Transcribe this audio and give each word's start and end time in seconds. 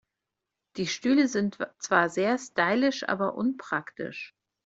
Die 0.77 0.87
Stühle 0.87 1.27
sind 1.27 1.59
zwar 1.77 2.09
sehr 2.09 2.39
stylisch, 2.39 3.07
aber 3.07 3.35
unpraktisch. 3.35 4.33